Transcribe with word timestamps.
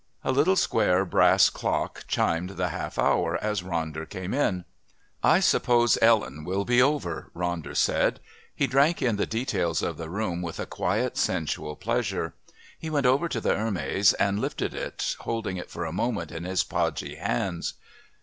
A 0.23 0.31
little 0.31 0.55
square 0.55 1.05
brass 1.05 1.51
clock 1.51 2.05
chimed 2.07 2.57
the 2.57 2.69
half 2.69 2.97
hour 2.97 3.37
as 3.39 3.61
Ronder 3.61 4.09
came 4.09 4.33
in. 4.33 4.65
"I 5.21 5.39
suppose 5.39 5.95
Ellen 6.01 6.43
will 6.43 6.65
be 6.65 6.81
over," 6.81 7.29
Ronder 7.35 7.77
said. 7.77 8.19
He 8.55 8.65
drank 8.65 9.03
in 9.03 9.17
the 9.17 9.27
details 9.27 9.83
of 9.83 9.97
the 9.97 10.09
room 10.09 10.41
with 10.41 10.59
a 10.59 10.65
quite 10.65 11.17
sensual 11.17 11.75
pleasure. 11.75 12.33
He 12.79 12.89
went 12.89 13.05
over 13.05 13.29
to 13.29 13.39
the 13.39 13.55
Hermes 13.55 14.13
and 14.13 14.39
lifted 14.39 14.73
it, 14.73 15.15
holding 15.19 15.57
it 15.57 15.69
for 15.69 15.85
a 15.85 15.93
moment 15.93 16.31
in 16.31 16.45
his 16.45 16.63
podgy 16.63 17.17
hands. 17.17 17.75